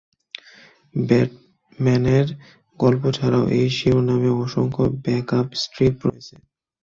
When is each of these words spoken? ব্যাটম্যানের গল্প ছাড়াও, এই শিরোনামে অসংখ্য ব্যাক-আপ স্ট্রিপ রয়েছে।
ব্যাটম্যানের 0.95 2.27
গল্প 2.79 3.03
ছাড়াও, 3.17 3.45
এই 3.57 3.67
শিরোনামে 3.77 4.31
অসংখ্য 4.43 4.83
ব্যাক-আপ 5.03 5.47
স্ট্রিপ 5.63 5.95
রয়েছে। 6.07 6.35